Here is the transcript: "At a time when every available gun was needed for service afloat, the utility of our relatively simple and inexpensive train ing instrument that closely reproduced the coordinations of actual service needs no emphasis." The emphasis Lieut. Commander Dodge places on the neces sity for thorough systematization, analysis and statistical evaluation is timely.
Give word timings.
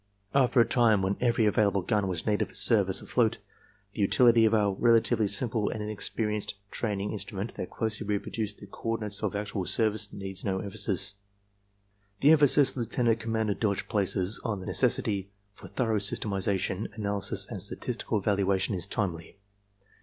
"At 0.33 0.55
a 0.57 0.65
time 0.65 1.03
when 1.03 1.15
every 1.21 1.45
available 1.45 1.83
gun 1.83 2.07
was 2.07 2.25
needed 2.25 2.49
for 2.49 2.55
service 2.55 3.03
afloat, 3.03 3.37
the 3.93 4.01
utility 4.01 4.45
of 4.45 4.53
our 4.55 4.73
relatively 4.73 5.27
simple 5.27 5.69
and 5.69 5.83
inexpensive 5.83 6.55
train 6.71 6.99
ing 7.01 7.11
instrument 7.11 7.53
that 7.53 7.69
closely 7.69 8.07
reproduced 8.07 8.57
the 8.57 8.65
coordinations 8.65 9.21
of 9.21 9.35
actual 9.35 9.63
service 9.63 10.11
needs 10.11 10.43
no 10.43 10.57
emphasis." 10.57 11.17
The 12.21 12.31
emphasis 12.31 12.75
Lieut. 12.75 13.19
Commander 13.19 13.53
Dodge 13.53 13.87
places 13.87 14.41
on 14.43 14.59
the 14.59 14.65
neces 14.65 14.99
sity 14.99 15.27
for 15.53 15.67
thorough 15.67 15.99
systematization, 15.99 16.87
analysis 16.95 17.45
and 17.47 17.61
statistical 17.61 18.17
evaluation 18.17 18.73
is 18.73 18.87
timely. 18.87 19.37